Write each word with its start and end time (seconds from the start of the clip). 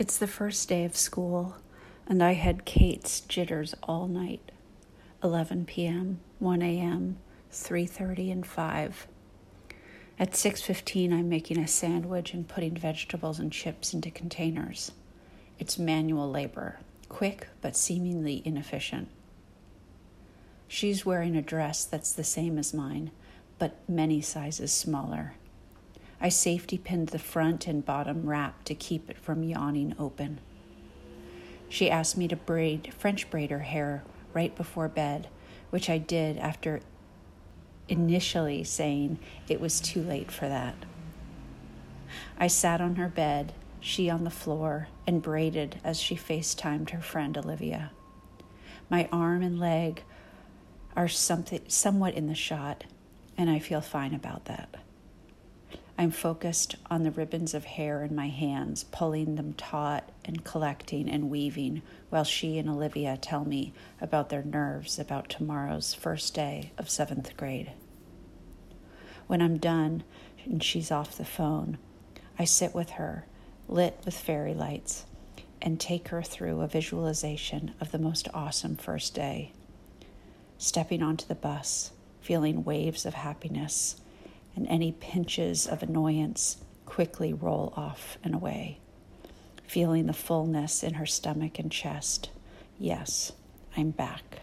It's 0.00 0.16
the 0.16 0.26
first 0.26 0.66
day 0.66 0.86
of 0.86 0.96
school, 0.96 1.56
and 2.06 2.22
I 2.22 2.32
had 2.32 2.64
Kate's 2.64 3.20
jitters 3.20 3.74
all 3.82 4.08
night 4.08 4.50
11 5.22 5.66
p.m., 5.66 6.20
1 6.38 6.62
a.m., 6.62 7.18
3:30 7.52 8.32
and 8.32 8.46
5. 8.46 9.06
At 10.18 10.30
6:15 10.30 11.12
I'm 11.12 11.28
making 11.28 11.58
a 11.58 11.68
sandwich 11.68 12.32
and 12.32 12.48
putting 12.48 12.78
vegetables 12.78 13.38
and 13.38 13.52
chips 13.52 13.92
into 13.92 14.10
containers. 14.10 14.92
It's 15.58 15.78
manual 15.78 16.30
labor, 16.30 16.78
quick 17.10 17.48
but 17.60 17.76
seemingly 17.76 18.40
inefficient. 18.42 19.08
She's 20.66 21.04
wearing 21.04 21.36
a 21.36 21.42
dress 21.42 21.84
that's 21.84 22.14
the 22.14 22.24
same 22.24 22.56
as 22.56 22.72
mine, 22.72 23.10
but 23.58 23.76
many 23.86 24.22
sizes 24.22 24.72
smaller. 24.72 25.34
I 26.20 26.28
safety 26.28 26.76
pinned 26.76 27.08
the 27.08 27.18
front 27.18 27.66
and 27.66 27.84
bottom 27.84 28.26
wrap 28.26 28.64
to 28.64 28.74
keep 28.74 29.08
it 29.08 29.18
from 29.18 29.42
yawning 29.42 29.94
open. 29.98 30.40
She 31.68 31.90
asked 31.90 32.16
me 32.16 32.28
to 32.28 32.36
braid, 32.36 32.92
French 32.98 33.30
braid 33.30 33.50
her 33.50 33.60
hair 33.60 34.04
right 34.34 34.54
before 34.54 34.88
bed, 34.88 35.28
which 35.70 35.88
I 35.88 35.98
did 35.98 36.36
after 36.36 36.80
initially 37.88 38.64
saying 38.64 39.18
it 39.48 39.60
was 39.60 39.80
too 39.80 40.02
late 40.02 40.30
for 40.30 40.48
that. 40.48 40.74
I 42.38 42.48
sat 42.48 42.80
on 42.80 42.96
her 42.96 43.08
bed, 43.08 43.52
she 43.80 44.10
on 44.10 44.24
the 44.24 44.30
floor, 44.30 44.88
and 45.06 45.22
braided 45.22 45.80
as 45.82 46.00
she 46.00 46.16
FaceTimed 46.16 46.90
her 46.90 47.00
friend 47.00 47.38
Olivia. 47.38 47.92
My 48.88 49.08
arm 49.12 49.42
and 49.42 49.58
leg 49.58 50.02
are 50.96 51.08
something 51.08 51.62
somewhat 51.68 52.14
in 52.14 52.26
the 52.26 52.34
shot, 52.34 52.84
and 53.38 53.48
I 53.48 53.58
feel 53.58 53.80
fine 53.80 54.12
about 54.12 54.46
that. 54.46 54.76
I'm 56.00 56.12
focused 56.12 56.76
on 56.90 57.02
the 57.02 57.10
ribbons 57.10 57.52
of 57.52 57.66
hair 57.66 58.02
in 58.02 58.14
my 58.16 58.28
hands, 58.28 58.84
pulling 58.84 59.34
them 59.34 59.52
taut 59.52 60.08
and 60.24 60.42
collecting 60.42 61.10
and 61.10 61.28
weaving, 61.28 61.82
while 62.08 62.24
she 62.24 62.56
and 62.56 62.70
Olivia 62.70 63.18
tell 63.18 63.44
me 63.44 63.74
about 64.00 64.30
their 64.30 64.42
nerves 64.42 64.98
about 64.98 65.28
tomorrow's 65.28 65.92
first 65.92 66.32
day 66.32 66.72
of 66.78 66.88
seventh 66.88 67.36
grade. 67.36 67.72
When 69.26 69.42
I'm 69.42 69.58
done 69.58 70.02
and 70.46 70.64
she's 70.64 70.90
off 70.90 71.18
the 71.18 71.24
phone, 71.26 71.76
I 72.38 72.46
sit 72.46 72.74
with 72.74 72.92
her, 72.92 73.26
lit 73.68 74.00
with 74.06 74.16
fairy 74.16 74.54
lights, 74.54 75.04
and 75.60 75.78
take 75.78 76.08
her 76.08 76.22
through 76.22 76.62
a 76.62 76.66
visualization 76.66 77.74
of 77.78 77.92
the 77.92 77.98
most 77.98 78.26
awesome 78.32 78.76
first 78.76 79.14
day. 79.14 79.52
Stepping 80.56 81.02
onto 81.02 81.26
the 81.26 81.34
bus, 81.34 81.90
feeling 82.22 82.64
waves 82.64 83.04
of 83.04 83.12
happiness 83.12 83.96
and 84.56 84.66
any 84.68 84.92
pinches 84.92 85.66
of 85.66 85.82
annoyance 85.82 86.58
quickly 86.86 87.32
roll 87.32 87.72
off 87.76 88.18
and 88.24 88.34
away. 88.34 88.78
Feeling 89.66 90.06
the 90.06 90.12
fullness 90.12 90.82
in 90.82 90.94
her 90.94 91.06
stomach 91.06 91.58
and 91.58 91.70
chest. 91.70 92.30
Yes, 92.78 93.32
I'm 93.76 93.90
back. 93.90 94.40